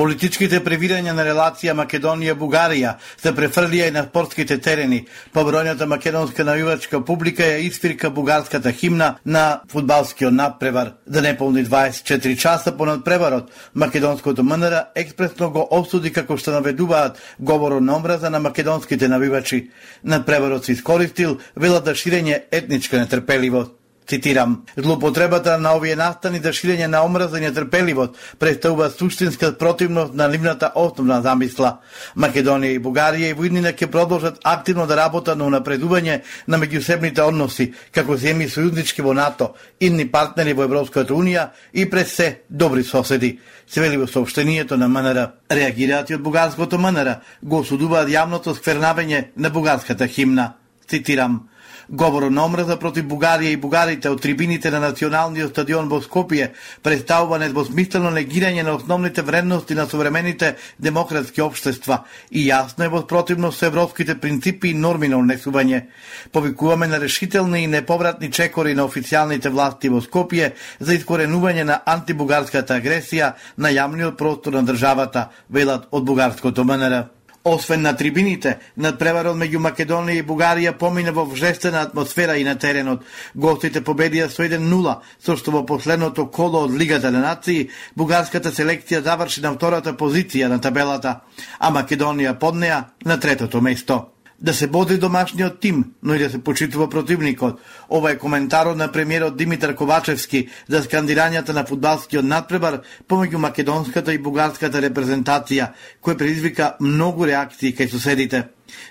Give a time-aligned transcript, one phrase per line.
[0.00, 5.02] Политичките превирања на релација Македонија-Бугарија се префрлија и на спортските терени.
[5.34, 10.94] Побројната македонска навивачка публика ја испирка бугарската химна на фудбалскиот надпревар.
[11.06, 17.84] За неполни 24 часа по надпреварот, македонското МНР експресно го обсуди како што наведуваат говорот
[17.84, 19.68] на омраза на македонските навивачи.
[20.04, 23.79] Надпреварот се искористил велат да ширење етничка нетрпеливост.
[24.10, 30.26] Цитирам, злоупотребата на овие настани за ширење на омраза и нетрпеливост представува суштинска противност на
[30.28, 31.76] нивната основна замисла.
[32.18, 36.16] Македонија и Бугарија и воиднина ќе продолжат активно да работат на унапредување
[36.48, 42.08] на меѓусебните односи, како земји сојузнички во НАТО, инни партнери во Европската Унија и пред
[42.08, 43.38] се добри соседи.
[43.66, 45.28] Се вели во сообщението на МНР.
[45.50, 50.56] Реагираат и од бугарското МНР, го осудуваат јавното сквернавење на бугарската химна.
[50.90, 51.46] Цитирам,
[51.92, 56.52] Говорот на омраза против Бугарија и бугарите од трибините на Националниот стадион во Скопје
[56.86, 63.58] представува недвосмислено негирање на основните вредности на современите демократски обштества и јасно е во противност
[63.58, 65.82] со европските принципи и норми на унесување.
[66.30, 72.78] Повикуваме на решителни и неповратни чекори на официјалните власти во Скопје за искоренување на антибугарската
[72.78, 77.19] агресија на јавниот простор на државата, велат од бугарското МНР.
[77.44, 83.06] Освен на трибините, надпреварот меѓу Македонија и Бугарија помине во вжестена атмосфера и на теренот.
[83.34, 89.00] Гостите победија со 1-0, со што во последното коло од Лигата на нации, бугарската селекција
[89.00, 91.20] заврши на втората позиција на табелата,
[91.58, 94.02] а Македонија под неа на третото место
[94.40, 97.60] да се боди домашниот тим, но и да се почитува противникот.
[97.90, 104.18] Ова е коментарот на премиерот Димитар Ковачевски за скандирањата на фудбалскиот надпребар помеѓу македонската и
[104.18, 108.48] бугарската репрезентација, кој предизвика многу реакции кај соседите.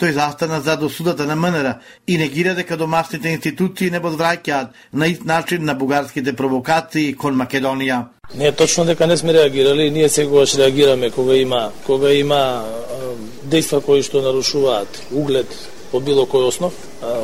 [0.00, 1.74] Тој застана за досудата на МНР
[2.06, 8.04] и негира дека домашните институции не возвраќаат на ист начин на бугарските провокации кон Македонија.
[8.34, 12.64] Не е точно дека не сме реагирали, ние секогаш реагираме кога има кога има
[13.48, 15.48] дејства кои што нарушуваат углед
[15.90, 16.72] по било кој основ.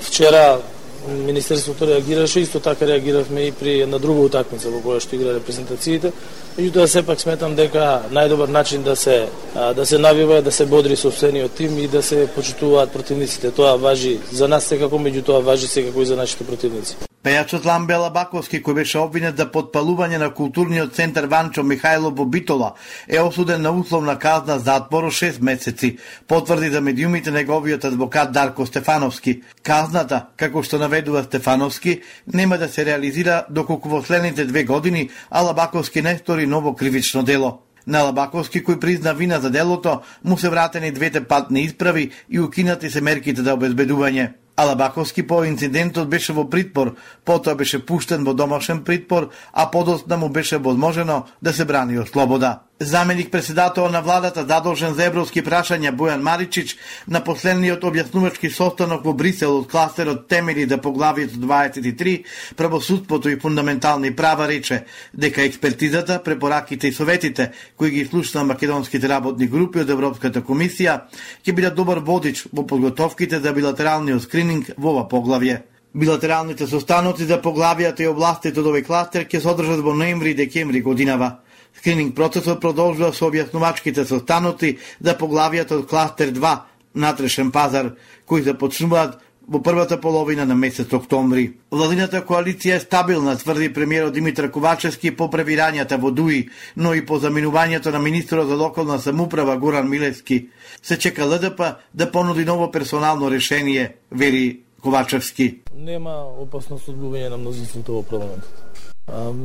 [0.02, 0.58] Вчера
[1.08, 6.12] Министерството реагираше, исто така реагиравме и при една друга утакмица во која што игра репрезентациите.
[6.58, 10.96] Меѓутоа сепак сметам дека најдобар начин да се да се навива е да се бодри
[10.96, 13.50] собствениот тим и да се почитуваат противниците.
[13.50, 17.07] Тоа важи за нас секако, меѓутоа важи секако и за нашите противници.
[17.18, 22.76] Пејачот Ламбе Лабаковски, кој беше обвинет за подпалување на културниот центар Ванчо Михајло Бобитола,
[23.08, 25.98] е осуден на условна казна затвор 6 месеци,
[26.28, 29.42] потврди за медиумите неговиот адвокат Дарко Стефановски.
[29.62, 32.00] Казната, како што наведува Стефановски,
[32.32, 37.62] нема да се реализира доколку во следните две години, Алабаковски не стори ново кривично дело.
[37.86, 42.90] На Лабаковски, кој призна вина за делото, му се вратени двете патни исправи и укинати
[42.90, 44.34] се мерките за обезбедување.
[44.58, 50.28] Алабаковски по инцидентот беше во притпор, потоа беше пуштен во домашен притпор, а подоцна му
[50.28, 52.67] беше возможено да се брани од слобода.
[52.80, 56.76] Заменик председател на владата задолжен за европски прашања Бојан Маричич
[57.10, 62.22] на последниот објаснувачки состанок во Брисел од кластерот Темели да поглавието 23
[62.56, 64.84] правосудството и фундаментални права рече
[65.14, 71.10] дека експертизата, препораките и советите кои ги слушна македонските работни групи од Европската комисија
[71.42, 75.64] ќе бидат добар водич во подготовките за билатералниот скрининг во ова поглавје.
[75.94, 80.40] Билатералните состаноци за поглавијата и областите од овој кластер ќе се одржат во ноември и
[80.46, 81.40] декември годинава.
[81.78, 86.58] Скрининг процесот продолжува со објаснувачките состаноци за поглавијата од кластер 2
[86.94, 87.94] натрешен пазар,
[88.26, 89.18] кои започнуваат
[89.48, 91.54] во првата половина на месец октомври.
[91.70, 97.18] Владината коалиција е стабилна, тврди премиерот Димитар Ковачевски по превирањата во ДУИ, но и по
[97.18, 100.48] заминувањето на министрот за локална самуправа Горан Милевски.
[100.82, 105.60] Се чека ЛДП да понуди ново персонално решение, вери Ковачевски.
[105.74, 106.96] Нема опасност од
[107.30, 108.67] на мнозинството во парламентот.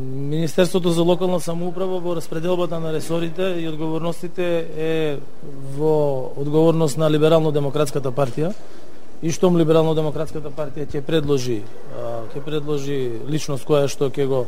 [0.04, 5.18] Министерството за локална самоуправа во распределбата на ресорите и одговорностите е
[5.78, 8.52] во одговорност на Либерално-демократската партија
[9.24, 11.62] и штом Либерално-демократската партија ќе предложи
[12.34, 13.00] ќе предложи
[13.30, 14.46] личност која што ќе го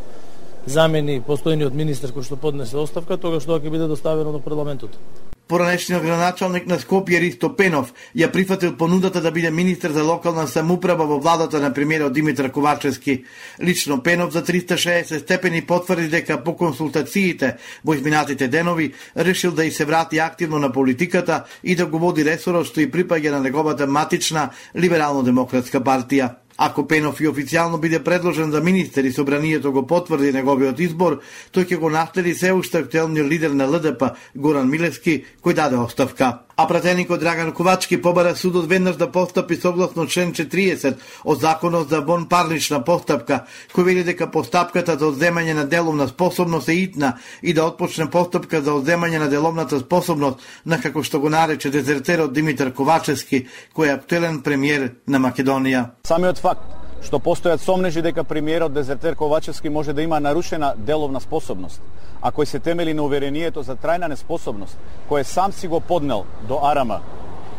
[0.67, 4.99] замени постојниот министер кој што поднесе оставка, тогаш тоа ќе биде доставено до парламентот.
[5.47, 11.05] Поранешниот градоначалник на Скопје Ристо Пенов ја прифатил понудата да биде министер за локална самуправа
[11.05, 13.23] во владата на премиерот Димитар Ковачевски.
[13.61, 19.71] Лично Пенов за 360 степени потврди дека по консултациите во изминатите денови решил да и
[19.71, 23.85] се врати активно на политиката и да го води ресорот што и припаѓа на неговата
[23.87, 26.44] матична либерално-демократска партија.
[26.57, 31.19] Ако Пенов и официјално биде предложен за министер и собранието го потврди неговиот избор,
[31.51, 36.44] тој ќе го настели се уште актуелниот лидер на ЛДП Горан Милевски, кој даде оставка.
[36.57, 41.99] А пратеникот Драган Ковачки побара судот веднаш да постапи согласно член 40 од Законот за
[42.01, 43.43] вонпарнична постапка,
[43.75, 48.61] кој вели дека постапката за одземање на деловна способност е итна и да отпочне постапка
[48.61, 53.99] за одземање на деловната способност на како што го нарече дезертерот Димитар Ковачевски, кој е
[53.99, 55.89] актуелен премиер на Македонија.
[56.07, 61.81] Самиот факт што постојат сомнежи дека премиерот Дезертер Ковачевски може да има нарушена деловна способност,
[62.21, 64.77] а кој се темели на уверението за трајна неспособност,
[65.09, 67.01] кој сам си го поднел до Арама,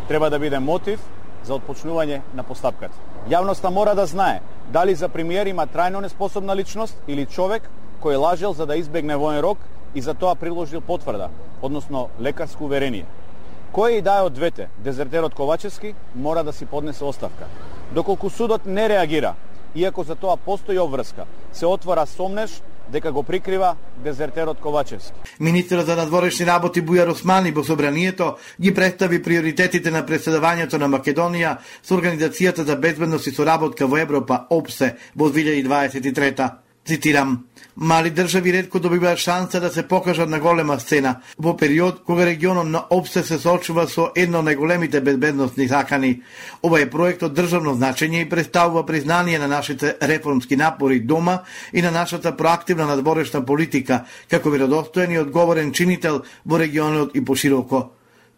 [0.09, 1.01] треба да биде мотив
[1.45, 2.99] за отпочнување на постапката.
[3.31, 7.71] Јавноста мора да знае дали за премиер има трајно неспособна личност или човек
[8.03, 9.59] кој лажел за да избегне воен рок
[9.95, 11.31] и за тоа приложил потврда,
[11.63, 13.07] односно лекарско уверение.
[13.73, 17.47] Кој и да е од двете, дезертерот Ковачевски мора да си поднесе оставка.
[17.93, 19.35] Доколку судот не реагира,
[19.75, 25.13] иако за тоа постои обврска, се отвора сомнеш дека го прикрива дезертерот Ковачевски.
[25.41, 31.57] Министерот за надворешни работи Бујар Османи во собранието ги представи приоритетите на преседавањето на Македонија
[31.83, 37.45] со Организацијата за безбедност и соработка во Европа ОПСЕ во 2023 Цитирам,
[37.77, 42.67] мали држави редко добиваат шанса да се покажат на голема сцена во период кога регионот
[42.67, 46.23] на Обсе се соочува со едно од најголемите безбедносни закани.
[46.63, 51.41] Ова е проект од државно значење и представува признание на нашите реформски напори дома
[51.73, 57.91] и на нашата проактивна надворешна политика како веродостоен и одговорен чинител во регионот и пошироко.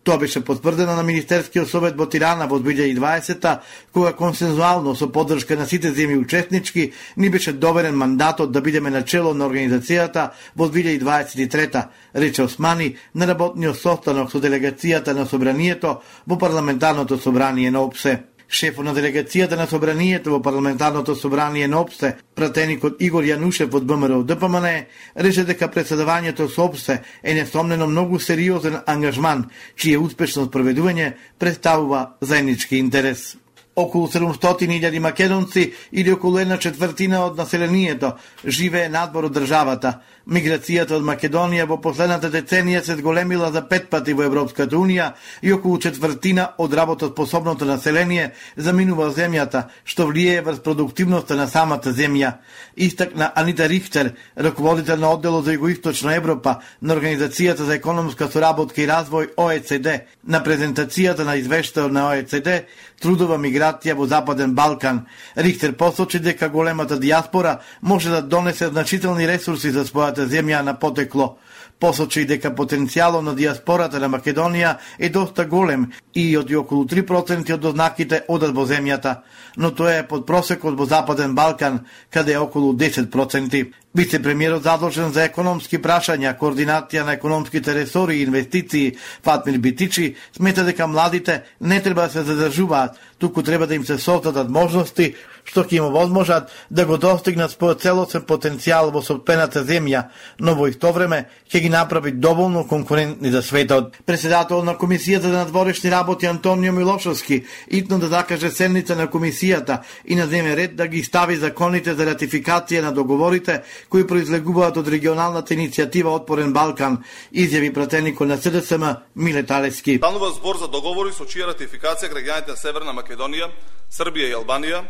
[0.05, 3.59] Тоа беше потврдено на Министерскиот совет во Тирана во 2020
[3.93, 9.35] кога консензуално со поддршка на сите земји учеснички ни беше доверен мандатот да бидеме начело
[9.35, 11.85] на организацијата во 2023
[12.15, 18.85] рече Османи на работниот состанок со делегацијата на собранието во парламентарното собрание на ОПСЕ шефот
[18.85, 24.87] на делегацијата на собранието во парламентарното собрание на ОПСЕ, пратеникот Игор Јанушев од ВМРО ДПМН,
[25.17, 32.77] рече дека председавањето со ОПСЕ е несомнено многу сериозен ангажман, чие успешно спроведување представува заеднички
[32.77, 33.37] интерес
[33.79, 38.13] околу 700.000 македонци или околу една четвртина од населението
[38.45, 40.01] живее надвор од државата.
[40.29, 45.53] Миграцијата од Македонија во последната деценија се зголемила за пет пати во Европската Унија и
[45.53, 52.33] околу четвртина од работоспособното население заминува земјата, што влијае врз продуктивноста на самата земја.
[52.77, 58.91] Истакна Анита Рихтер, раководител на одделот за Југоисточна Европа на Организацијата за економска соработка и
[58.91, 62.67] развој ОЕЦД, на презентацијата на извештај на ОЕЦД,
[63.01, 65.07] трудова миграција во Западен Балкан.
[65.37, 71.39] Рихтер посочи дека големата диаспора може да донесе значителни ресурси за својата земја на потекло.
[71.79, 77.65] Посочи дека потенцијалот на диаспората на Македонија е доста голем и од околу 3% од
[77.71, 79.21] ознаките одат во земјата,
[79.57, 83.73] но тоа е под просекот во Западен Балкан, каде е околу 10%.
[83.95, 90.87] Вице-премиерот задолжен за економски прашања, координација на економските ресори и инвестиции Фатмир Битичи смета дека
[90.87, 95.15] младите не треба да се задржуваат, туку треба да им се создадат можности
[95.49, 100.09] што ќе им возможат да го достигнат својот целосен потенцијал во собствената земја,
[100.39, 103.97] но во исто време ќе ги направи доволно конкурентни за светот.
[104.07, 110.15] Председател на Комисијата за надворешни работи Антонио Милошовски итно да закаже седница на комисијата и
[110.15, 115.55] на земе ред да ги стави законите за ратификација на договорите кои произлегуваат од регионалната
[115.55, 118.85] иницијатива Отпорен Балкан, изјави пратеникот на СДСМ
[119.17, 119.97] Миле Талески.
[119.97, 123.51] Станува збор за договори со чија ратификација граѓаните на Северна Македонија,
[123.91, 124.83] Србија и Албанија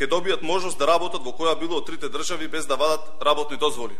[0.00, 3.56] ќе добијат можност да работат во која било од трите држави без да вадат работни
[3.60, 3.94] дозволи,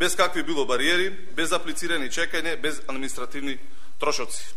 [0.00, 3.58] без какви било бариери, без аплицирани чекање, без административни
[4.00, 4.54] трошоци.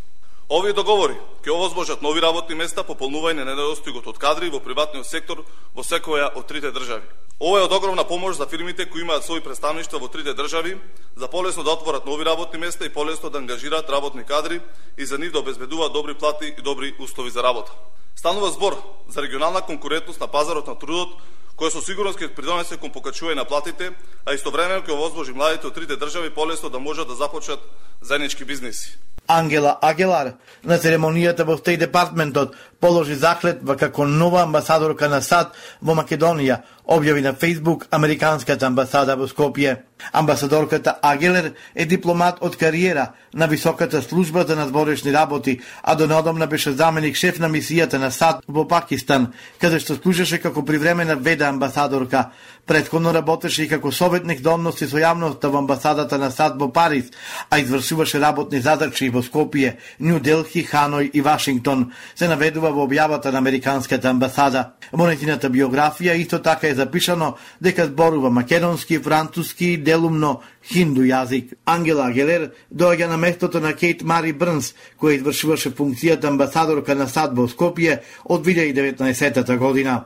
[0.48, 5.44] Овие договори ќе овозможат нови работни места, пополнување на недостигот од кадри во приватниот сектор
[5.76, 7.04] во секоја од трите држави.
[7.44, 10.78] Ова е од огромна помош за фирмите кои имаат своји представништва во трите држави,
[11.16, 14.62] за полесно да отворат нови работни места и полесно да ангажираат работни кадри
[14.98, 17.72] и за нив да обезбедуваат добри плати и добри услови за работа.
[18.16, 21.20] Станува збор за регионална конкурентност на пазарот на трудот,
[21.58, 23.92] која со сигурност ќе придонесе кон покачување на платите,
[24.26, 27.60] а истовремено ќе овозможи младите од трите држави полесно да можат да започнат
[28.02, 28.98] заеднички бизниси.
[29.28, 30.34] Ангела Агелар
[30.64, 35.54] на церемонијата во Стеј департментот положи заклетва како нова амбасадорка на САД
[35.88, 39.78] во Македонија, објави на Фейсбук Американската амбасада во Скопје.
[40.12, 46.48] Амбасадорката Агелер е дипломат од кариера на Високата служба за надворешни работи, а до неодамна
[46.48, 51.48] беше заменик шеф на мисијата на САД во Пакистан, каде што служеше како привремена веда
[51.48, 52.32] амбасадорка.
[52.68, 57.16] Предходно работеше и како советник до односи со јавноста во амбасадата на САД во Париз,
[57.50, 61.94] а извршуваше работни задачи во Скопје, Нью Делхи, Ханој и Вашингтон.
[62.16, 64.74] Се наведува во објавата на Американската амбасада.
[64.92, 71.54] Во нетината биографија исто така е запишано дека зборува македонски, француски и делумно хинду јазик.
[71.66, 77.38] Ангела Агелер доаѓа на местото на Кейт Мари Брнс, која извршуваше функцијата амбасадорка на САД
[77.38, 80.04] во Скопје од 2019 година.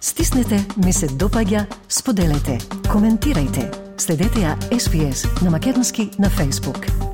[0.00, 2.56] Стиснете, ми се допаѓа, споделете,
[2.88, 3.68] коментирајте.
[4.00, 7.09] Следете ја SPS на Македонски на Facebook.